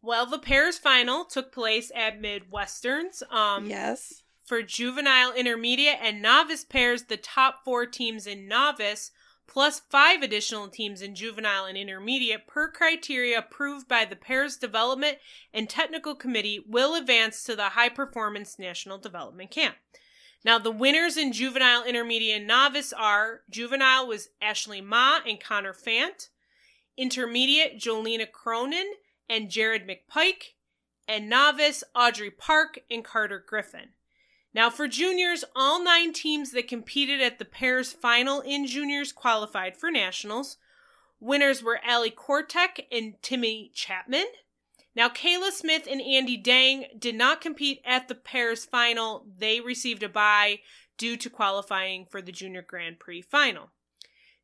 [0.01, 3.23] Well, the pairs final took place at Midwesterns.
[3.31, 4.21] Um, yes.
[4.45, 9.11] For juvenile, intermediate, and novice pairs, the top four teams in novice
[9.47, 15.17] plus five additional teams in juvenile and intermediate per criteria approved by the Pairs Development
[15.53, 19.75] and Technical Committee will advance to the High Performance National Development Camp.
[20.45, 25.73] Now, the winners in juvenile, intermediate, and novice are juvenile was Ashley Ma and Connor
[25.73, 26.29] Fant,
[26.95, 28.93] intermediate, Jolena Cronin
[29.27, 30.53] and Jared McPike,
[31.07, 33.89] and novice, Audrey Park and Carter Griffin.
[34.53, 39.75] Now, for juniors, all nine teams that competed at the pairs final in juniors qualified
[39.75, 40.57] for nationals.
[41.19, 44.27] Winners were Ali Kortek and Timmy Chapman.
[44.95, 49.25] Now, Kayla Smith and Andy Dang did not compete at the pairs final.
[49.37, 50.59] They received a bye
[50.97, 53.71] due to qualifying for the Junior Grand Prix final.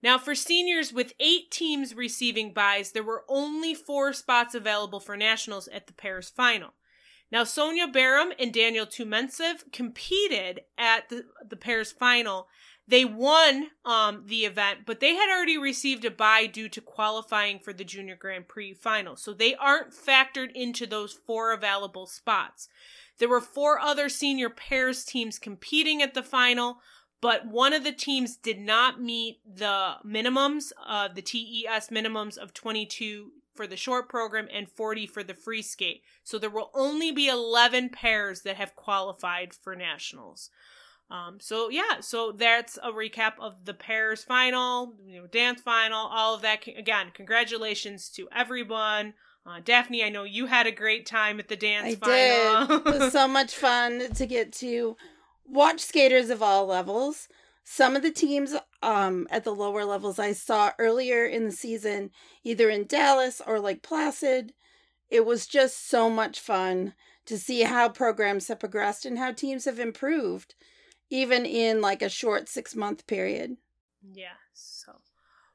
[0.03, 5.15] Now, for seniors with eight teams receiving byes, there were only four spots available for
[5.15, 6.73] nationals at the pairs final.
[7.31, 12.47] Now, Sonia Baram and Daniel Tioumentsev competed at the, the pairs final.
[12.91, 17.57] They won um, the event, but they had already received a bye due to qualifying
[17.57, 19.15] for the Junior Grand Prix final.
[19.15, 22.67] So they aren't factored into those four available spots.
[23.17, 26.79] There were four other senior pairs teams competing at the final,
[27.21, 32.53] but one of the teams did not meet the minimums, uh, the TES minimums of
[32.53, 36.03] 22 for the short program and 40 for the free skate.
[36.25, 40.49] So there will only be 11 pairs that have qualified for nationals.
[41.11, 46.07] Um, so yeah, so that's a recap of the pairs final, you know, dance final,
[46.07, 46.65] all of that.
[46.65, 49.13] Again, congratulations to everyone.
[49.45, 52.79] Uh, Daphne, I know you had a great time at the dance I final.
[52.79, 52.87] did.
[52.87, 54.95] it was so much fun to get to
[55.45, 57.27] watch skaters of all levels.
[57.63, 62.11] Some of the teams um, at the lower levels I saw earlier in the season,
[62.43, 64.53] either in Dallas or Lake Placid.
[65.09, 66.93] It was just so much fun
[67.25, 70.55] to see how programs have progressed and how teams have improved,
[71.11, 73.57] even in like a short six month period.
[74.11, 74.93] Yeah, so.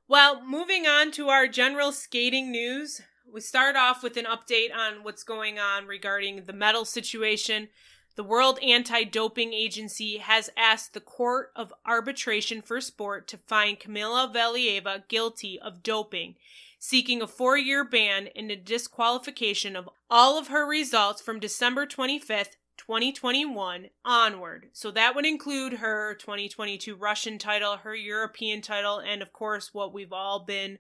[0.06, 3.00] Well, moving on to our general skating news,
[3.32, 7.68] we start off with an update on what's going on regarding the medal situation
[8.16, 13.78] the World Anti Doping Agency has asked the Court of Arbitration for Sport to find
[13.78, 16.36] Kamila Valieva guilty of doping,
[16.78, 21.86] seeking a four year ban and a disqualification of all of her results from December
[21.86, 24.68] 25th, 2021 onward.
[24.72, 29.92] So that would include her 2022 Russian title, her European title, and of course, what
[29.92, 30.78] we've all been,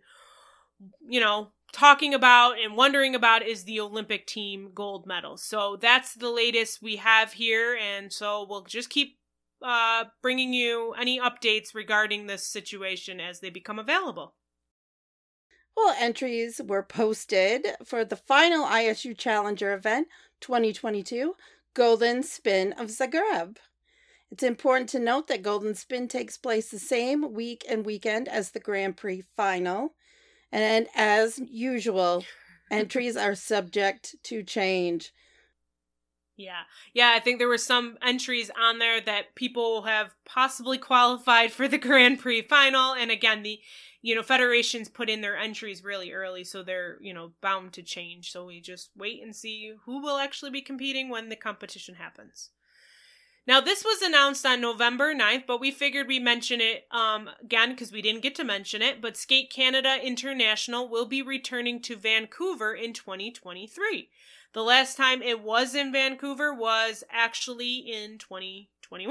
[1.08, 5.36] you know, talking about and wondering about is the Olympic team gold medal.
[5.36, 7.76] So that's the latest we have here.
[7.76, 9.18] And so we'll just keep
[9.62, 14.34] uh, bringing you any updates regarding this situation as they become available.
[15.76, 20.08] Well, entries were posted for the final ISU Challenger event
[20.40, 21.34] 2022
[21.76, 23.58] Golden Spin of Zagreb.
[24.30, 28.50] It's important to note that Golden Spin takes place the same week and weekend as
[28.50, 29.94] the Grand Prix final.
[30.50, 32.24] And as usual,
[32.70, 35.12] entries are subject to change.
[36.38, 36.62] Yeah.
[36.94, 41.68] Yeah, I think there were some entries on there that people have possibly qualified for
[41.68, 42.94] the Grand Prix final.
[42.94, 43.60] And again, the
[44.06, 47.82] you know, federations put in their entries really early, so they're, you know, bound to
[47.82, 48.30] change.
[48.30, 52.50] So we just wait and see who will actually be competing when the competition happens.
[53.48, 57.70] Now, this was announced on November 9th, but we figured we mention it um, again
[57.70, 59.02] because we didn't get to mention it.
[59.02, 64.08] But Skate Canada International will be returning to Vancouver in 2023.
[64.52, 69.08] The last time it was in Vancouver was actually in 2020.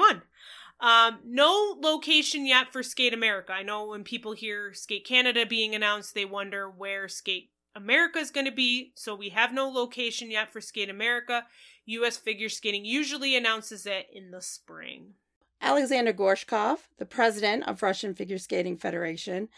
[0.79, 1.13] 21.
[1.13, 3.53] Um, no location yet for Skate America.
[3.53, 8.31] I know when people hear Skate Canada being announced, they wonder where Skate America is
[8.31, 8.91] going to be.
[8.95, 11.45] So we have no location yet for Skate America.
[11.85, 12.17] U.S.
[12.17, 15.13] Figure Skating usually announces it in the spring.
[15.61, 19.49] Alexander Gorshkov, the president of Russian Figure Skating Federation,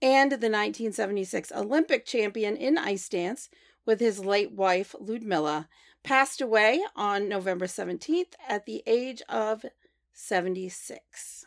[0.00, 3.48] and the 1976 Olympic champion in ice dance
[3.86, 5.68] with his late wife Ludmila,
[6.02, 9.64] passed away on November 17th at the age of
[10.14, 11.44] 76.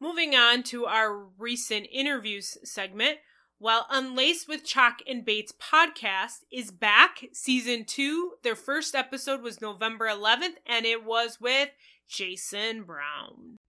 [0.00, 3.18] Moving on to our recent interviews segment.
[3.58, 9.60] While Unlaced with Chock and Bates podcast is back, season two, their first episode was
[9.60, 11.68] November 11th, and it was with
[12.08, 13.60] Jason Brown.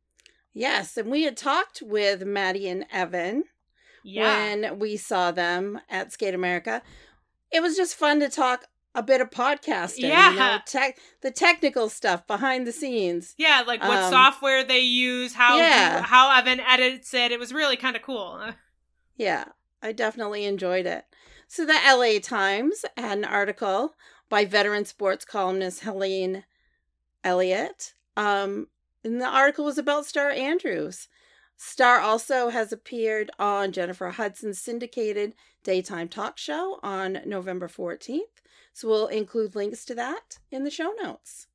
[0.52, 3.43] Yes, and we had talked with Maddie and Evan
[4.04, 4.23] yeah.
[4.23, 6.82] when we saw them at Skate America.
[7.52, 10.10] It was just fun to talk a bit of podcasting.
[10.10, 10.32] Yeah.
[10.32, 13.34] You know, tech, the technical stuff behind the scenes.
[13.38, 16.01] Yeah, like what um, software they use, how yeah.
[16.03, 17.32] how Evan edits it.
[17.32, 18.39] It was really kind of cool.
[19.15, 19.45] Yeah,
[19.79, 21.06] I definitely enjoyed it.
[21.47, 23.93] So the LA Times had an article
[24.27, 26.45] by veteran sports columnist Helene
[27.23, 27.93] Elliott.
[28.17, 28.69] Um,
[29.03, 31.10] and the article was about Starr Andrews.
[31.58, 38.21] Starr also has appeared on Jennifer Hudson's syndicated daytime talk show on November 14th.
[38.74, 41.48] So we'll include links to that in the show notes.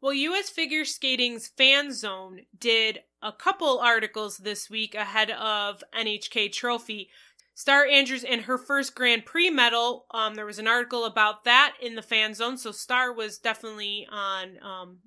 [0.00, 6.52] Well, US Figure Skating's Fan Zone did a couple articles this week ahead of NHK
[6.52, 7.10] Trophy.
[7.54, 10.06] Starr Andrews and her first Grand Prix medal.
[10.10, 14.06] Um, there was an article about that in the Fan Zone, so Starr was definitely
[14.10, 14.98] on um,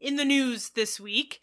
[0.00, 1.40] in the news this week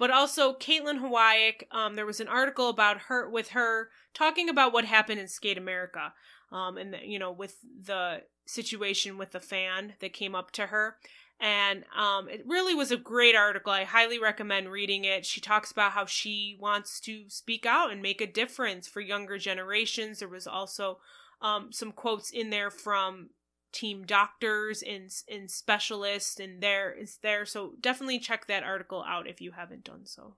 [0.00, 1.64] but also Kaitlin Hawayek.
[1.70, 5.58] Um, there was an article about her with her talking about what happened in Skate
[5.58, 6.14] America,
[6.50, 10.66] um, and the, you know with the situation with the fan that came up to
[10.66, 10.96] her.
[11.40, 13.72] And um, it really was a great article.
[13.72, 15.24] I highly recommend reading it.
[15.24, 19.38] She talks about how she wants to speak out and make a difference for younger
[19.38, 20.18] generations.
[20.18, 20.98] There was also
[21.40, 23.30] um, some quotes in there from
[23.72, 29.28] team doctors and and specialists and there is there so definitely check that article out
[29.28, 30.34] if you haven't done so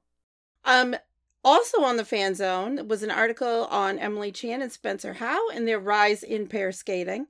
[0.66, 0.94] um
[1.42, 5.66] also on the fan zone was an article on emily chan and spencer howe and
[5.66, 7.26] their rise in pair skating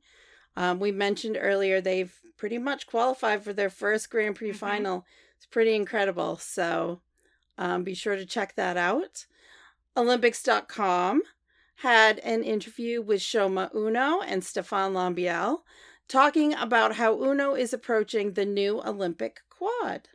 [0.57, 4.59] um, we mentioned earlier they've pretty much qualified for their first grand prix mm-hmm.
[4.59, 7.01] final it's pretty incredible so
[7.59, 9.27] um, be sure to check that out
[9.97, 11.23] olympics.com
[11.77, 15.61] had an interview with shoma uno and stéphane lambiel
[16.13, 20.11] talking about how Uno is approaching the new Olympic quad.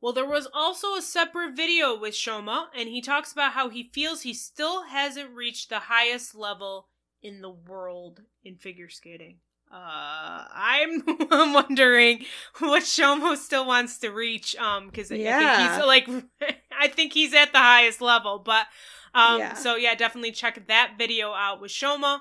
[0.00, 3.90] Well, there was also a separate video with Shoma, and he talks about how he
[3.92, 6.88] feels he still hasn't reached the highest level
[7.22, 9.36] in the world in figure skating.
[9.72, 11.04] Uh, I'm
[11.52, 12.24] wondering
[12.58, 14.56] what Shoma still wants to reach.
[14.56, 15.38] Um, because yeah.
[15.38, 18.38] I think he's like, I think he's at the highest level.
[18.38, 18.66] But
[19.14, 19.54] um, yeah.
[19.54, 22.20] so yeah, definitely check that video out with Shoma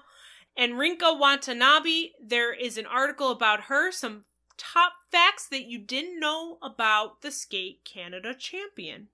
[0.55, 4.25] And Rinka Watanabe, there is an article about her, some
[4.57, 9.07] top facts that you didn't know about the Skate Canada champion.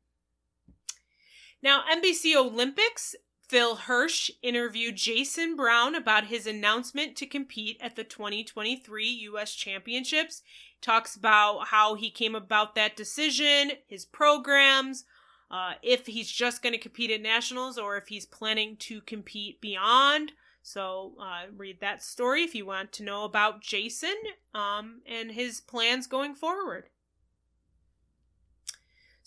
[1.62, 3.16] Now, NBC Olympics,
[3.48, 10.42] Phil Hersh interviewed Jason Brown about his announcement to compete at the 2023 US Championships.
[10.82, 15.06] Talks about how he came about that decision, his programs,
[15.52, 19.62] uh, if he's just going to compete at nationals or if he's planning to compete
[19.62, 20.32] beyond.
[20.64, 24.16] So uh, read that story if you want to know about Jason
[24.56, 26.90] um, and his plans going forward.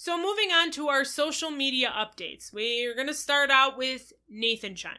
[0.00, 4.76] So moving on to our social media updates, we're going to start out with Nathan
[4.76, 4.92] Chen.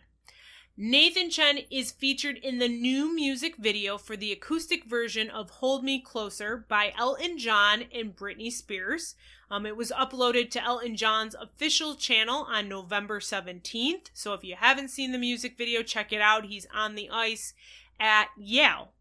[0.75, 5.85] Nathan Chen is featured in the new music video for the acoustic version of Hold
[5.85, 9.15] Me Closer by Elton John and Britney Spears.
[9.49, 14.09] Um, it was uploaded to Elton John's official channel on November 17th.
[14.13, 16.47] So if you haven't seen the music video, check it out.
[16.47, 17.53] He's on the ice
[18.01, 18.91] at Yale.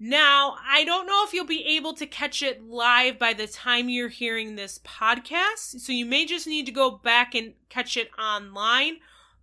[0.00, 3.88] Now, I don't know if you'll be able to catch it live by the time
[3.88, 8.10] you're hearing this podcast, so you may just need to go back and catch it
[8.18, 8.98] online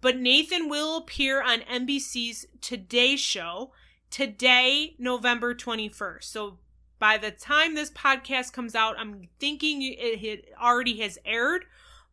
[0.05, 3.71] but Nathan will appear on NBC's Today Show
[4.11, 6.25] today, November 21st.
[6.25, 6.59] So
[6.99, 11.65] by the time this podcast comes out, I'm thinking it already has aired,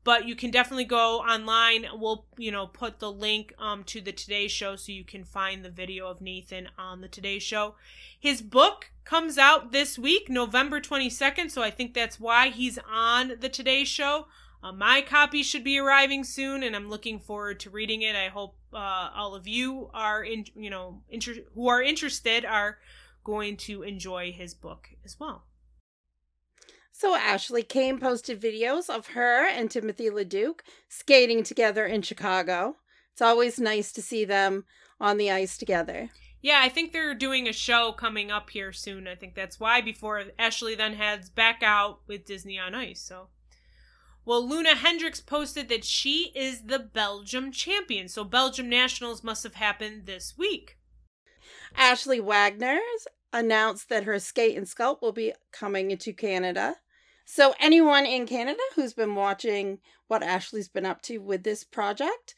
[0.05, 1.87] but you can definitely go online.
[1.95, 5.65] We'll, you know, put the link um, to the Today Show so you can find
[5.65, 7.77] the video of Nathan on the Today Show.
[8.19, 13.35] His book comes out this week, November 22nd, so I think that's why he's on
[13.41, 14.27] the Today Show.
[14.63, 18.15] Uh, my copy should be arriving soon, and I'm looking forward to reading it.
[18.15, 22.79] I hope uh, all of you are in, you know, inter- who are interested are
[23.25, 25.45] going to enjoy his book as well.
[27.03, 32.77] So Ashley Cain posted videos of her and Timothy LeDuc skating together in Chicago.
[33.11, 34.67] It's always nice to see them
[35.01, 36.11] on the ice together.
[36.43, 39.09] Yeah, I think they're doing a show coming up here soon.
[39.09, 43.03] I think that's why before Ashley then heads back out with Disney on Ice.
[43.03, 43.31] So,
[44.25, 48.07] well, Loena Hendrickx posted that she is the Belgium champion.
[48.07, 50.79] So Belgium Nationals must have happened this week.
[51.75, 56.77] Ashley Wagner's announced that her skate and sculpt will be coming into Canada.
[57.25, 62.35] So anyone in Canada who's been watching what Ashley's been up to with this project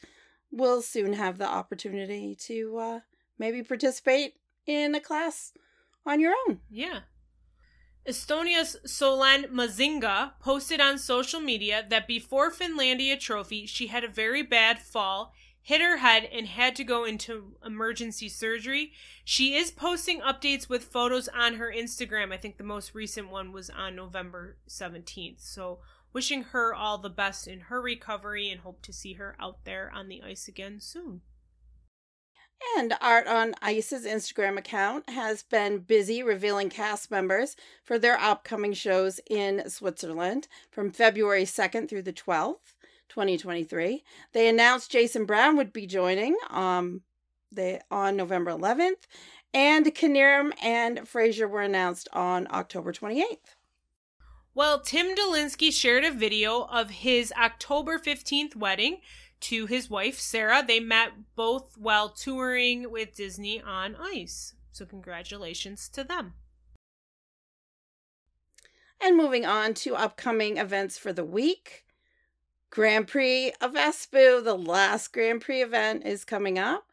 [0.51, 2.99] will soon have the opportunity to uh,
[3.37, 5.51] maybe participate in a class
[6.05, 6.59] on your own.
[6.69, 6.99] Yeah.
[8.07, 14.43] Estonia's Solène Mazingue posted on social media that before Finlandia Trophy, she had a very
[14.43, 15.33] bad fall,
[15.65, 18.91] hit her head, and had to go into emergency surgery.
[19.23, 22.31] She is posting updates with photos on her Instagram.
[22.31, 25.41] I think the most recent one was on November 17th.
[25.41, 25.79] So,
[26.13, 29.91] wishing her all the best in her recovery and hope to see her out there
[29.91, 31.21] on the ice again soon.
[32.77, 38.73] And Art on Ice's Instagram account has been busy revealing cast members for their upcoming
[38.73, 42.74] shows in Switzerland from February 2nd through the 12th,
[43.09, 44.03] 2023.
[44.33, 47.01] They announced Jason Brown would be joining um,
[47.51, 49.07] they, on November 11th,
[49.53, 53.55] and Knierim and Frazier were announced on October 28th.
[54.53, 59.01] Well, Tim Dolensky shared a video of his October 15th wedding
[59.41, 60.63] to his wife, Sarah.
[60.65, 64.55] They met both while touring with Disney on Ice.
[64.71, 66.33] So, congratulations to them.
[69.01, 71.84] And moving on to upcoming events for the week.
[72.75, 76.83] Grand Prix of Espoo, the last Grand Prix event, is coming up.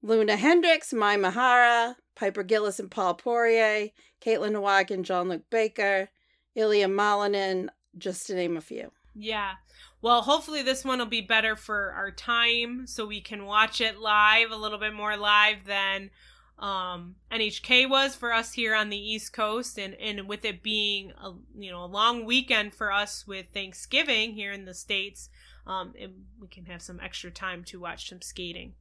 [0.00, 3.88] Loena Hendrickx, Mai Mihara, Piper Gilles and Paul Poirier,
[4.24, 6.08] Kaitlin Hawayek and Jean Luc Baker,
[6.54, 8.92] Ilia Malinin, just to name a few.
[9.12, 9.54] Yeah.
[10.02, 13.98] Well, hopefully this one will be better for our time so we can watch it
[13.98, 16.10] live, a little bit more live than
[16.62, 21.12] um, NHK was for us here on the East Coast, and and with it being
[21.20, 25.28] a you know a long weekend for us with Thanksgiving here in the states,
[25.66, 25.92] um,
[26.40, 28.74] we can have some extra time to watch some skating.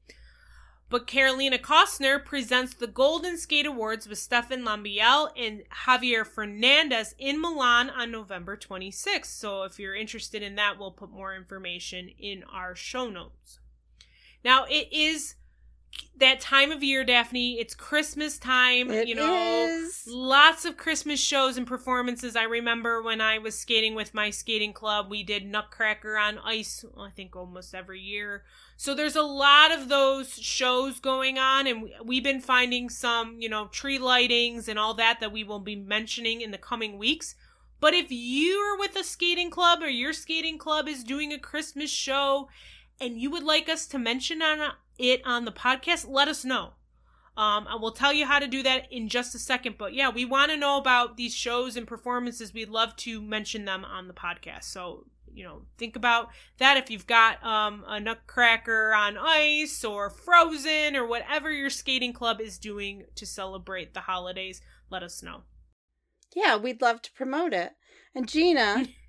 [0.91, 7.41] But Carolina Kostner presents the Golden Skate Awards with Stéphane Lambiel and Javier Fernandez in
[7.41, 9.25] Milan on November 26th.
[9.25, 13.59] So if you're interested in that, we'll put more information in our show notes.
[14.43, 15.35] Now, it is
[16.21, 17.59] that time of year, Daphne.
[17.59, 18.91] It's Christmas time.
[18.91, 20.07] It you know, is.
[20.07, 22.35] lots of Christmas shows and performances.
[22.35, 26.85] I remember when I was skating with my skating club, we did Nutcracker on Ice,
[26.97, 28.43] I think almost every year.
[28.77, 33.49] So there's a lot of those shows going on, and we've been finding some, you
[33.49, 37.35] know, tree lightings and all that that we will be mentioning in the coming weeks.
[37.79, 41.89] But if you're with a skating club or your skating club is doing a Christmas
[41.89, 42.47] show
[43.01, 46.73] and you would like us to mention on it on the podcast, let us know.
[47.37, 49.77] Um, I will tell you how to do that in just a second.
[49.77, 52.53] But yeah, we want to know about these shows and performances.
[52.53, 54.65] We'd love to mention them on the podcast.
[54.65, 60.09] So, you know, think about that if you've got um, a Nutcracker on ice or
[60.09, 64.61] Frozen or whatever your skating club is doing to celebrate the holidays.
[64.89, 65.43] Let us know.
[66.35, 67.71] Yeah, we'd love to promote it.
[68.13, 68.87] And Gina,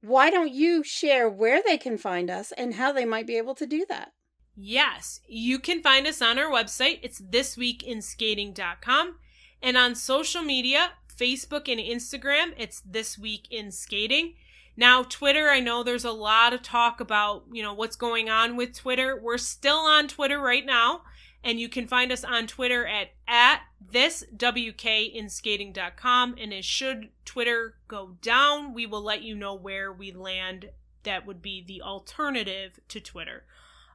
[0.00, 3.54] why don't you share where they can find us and how they might be able
[3.56, 4.12] to do that?
[4.56, 7.00] Yes, you can find us on our website.
[7.02, 9.16] It's thisweekinskating.com.
[9.62, 14.34] And on social media, Facebook and Instagram, it's This Week in Skating.
[14.76, 18.56] Now, Twitter, I know there's a lot of talk about, you know, what's going on
[18.56, 19.20] with Twitter.
[19.20, 21.02] We're still on Twitter right now,
[21.42, 26.36] and you can find us on Twitter at, at this wkinskating.com.
[26.38, 30.70] And as should Twitter go down, we will let you know where we land.
[31.02, 33.44] That would be the alternative to Twitter.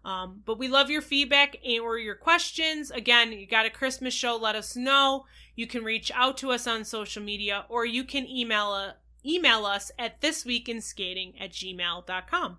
[0.04, 2.92] Um, but we love your feedback and or your questions.
[2.92, 5.26] Again, you got a Christmas show, let us know.
[5.56, 8.92] You can reach out to us on social media or you can email, uh,
[9.26, 12.58] email us at thisweekinskating at gmail.com.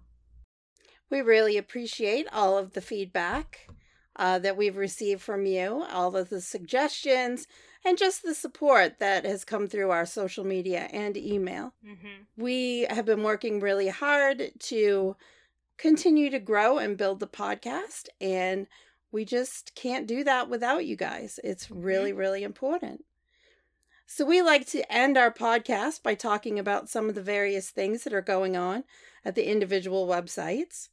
[1.09, 3.68] We really appreciate all of the feedback
[4.17, 7.47] uh, that we've received from you, all of the suggestions,
[7.85, 11.73] and just the support that has come through our social media and email.
[11.87, 12.43] Mm-hmm.
[12.43, 15.17] We have been working really hard to
[15.79, 18.09] continue to grow and build the podcast.
[18.21, 18.67] And
[19.12, 21.39] we just can't do that without you guys.
[21.45, 23.05] It's really, really important.
[24.09, 28.05] So, we like to end our podcast by talking about some of the various things
[28.05, 28.85] that are going on
[29.25, 30.91] at the individual websites.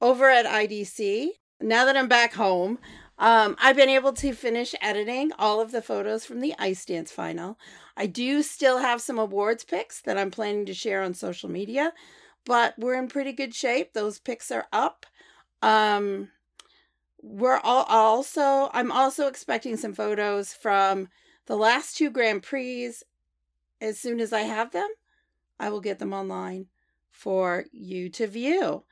[0.00, 1.28] Over at IDC,
[1.60, 2.78] now that I'm back home,
[3.18, 7.10] Um, I've been able to finish editing all of the photos from the ice dance
[7.10, 7.58] final.
[7.96, 11.94] I do still have some awards picks that I'm planning to share on social media,
[12.44, 13.94] but we're in pretty good shape.
[13.94, 15.06] Those picks are up.
[15.62, 16.28] Um,
[17.22, 21.08] we're all also I'm also expecting some photos from
[21.46, 22.92] the last two Grand Prix.
[23.80, 24.88] As soon as I have them,
[25.58, 26.66] I will get them online
[27.10, 28.84] for you to view.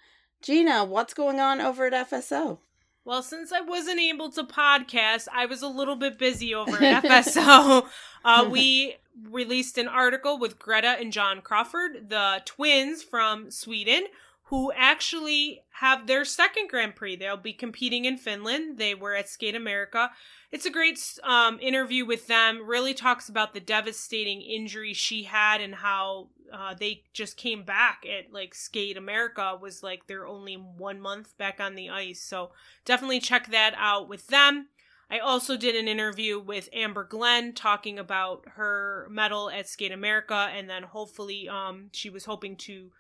[0.44, 2.58] Gina, what's going on over at FSO?
[3.02, 7.02] Well, since I wasn't able to podcast, I was a little bit busy over at
[7.04, 7.86] FSO.
[8.22, 8.96] Uh, we
[9.30, 14.04] released an article with Greta and John Crafoord, the twins from Sweden,
[14.48, 17.16] who actually have their second Grand Prix.
[17.16, 18.76] They'll be competing in Finland.
[18.78, 20.10] They were at Skate America.
[20.52, 22.66] It's a great um, interview with them.
[22.66, 28.04] Really talks about the devastating injury she had and how uh, they just came back
[28.06, 32.20] at like Skate America was like they're only one month back on the ice.
[32.20, 32.50] So
[32.84, 34.68] definitely check that out with them.
[35.10, 40.50] I also did an interview with Amber Glenn talking about her medal at Skate America,
[40.52, 42.90] and then hopefully, um, she was hoping to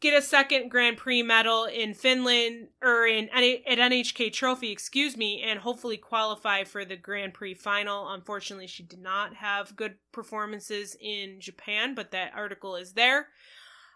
[0.00, 3.42] get a second Grand Prix medal in Finland or in at
[3.78, 8.12] NHK Trophy, excuse me, and hopefully qualify for the Grand Prix final.
[8.12, 13.28] Unfortunately, she did not have good performances in Japan, but that article is there.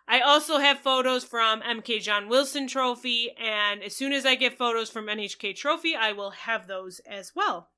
[0.08, 4.58] I also have photos from MK John Wilson Trophy, and as soon as I get
[4.58, 7.68] photos from NHK Trophy, I will have those as well.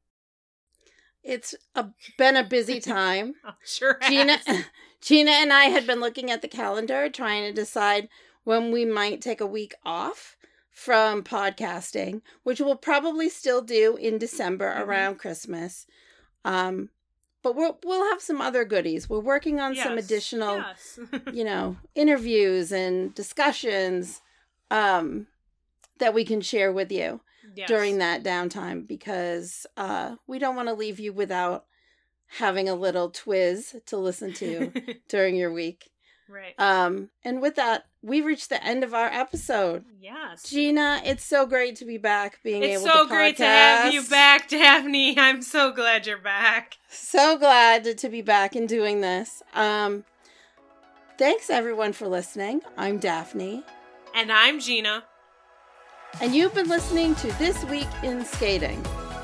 [1.25, 1.87] It's a,
[2.18, 3.35] been a busy time.
[3.45, 4.11] oh, sure, has.
[4.11, 4.39] Gina.
[5.01, 8.09] Gina and I had been looking at the calendar, trying to decide
[8.45, 10.37] when we might take a week off
[10.70, 14.89] from podcasting, which we'll probably still do in December mm-hmm.
[14.89, 15.87] around Christmas.
[16.45, 16.89] Um,
[17.43, 19.09] but we'll we'll have some other goodies.
[19.09, 19.85] We're working on yes.
[19.85, 20.99] some additional, yes.
[21.33, 24.22] you know, interviews and discussions
[24.70, 25.27] um,
[25.99, 27.20] that we can share with you
[27.55, 27.68] yes.
[27.68, 31.64] during that downtime because uh, we don't want to leave you without
[32.38, 34.72] having a little twiz to listen to
[35.09, 35.90] during your week.
[36.28, 36.55] Right.
[36.59, 39.84] Um, and with that, we've reached the end of our episode.
[40.00, 40.48] Yes.
[40.48, 43.92] Gina, it's so great to be back, being it's able so to great to have
[43.92, 45.18] you back, Daphne.
[45.18, 46.78] I'm so glad you're back.
[46.88, 49.42] So glad to be back and doing this.
[49.52, 50.05] Um,
[51.18, 52.62] thanks everyone for listening.
[52.76, 53.62] I'm Daphne.
[54.14, 55.05] And I'm Gina.
[56.20, 58.82] And you've been listening to This Week in Skating.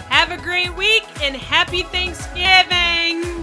[0.09, 3.40] Have a great week and happy Thanksgiving!